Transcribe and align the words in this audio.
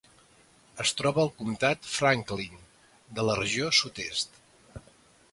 Es 0.83 0.93
troba 1.01 1.19
al 1.23 1.29
comtat 1.41 1.85
Franklin 1.95 2.57
de 3.19 3.25
la 3.27 3.35
regió 3.41 3.69
sud-est. 3.81 4.41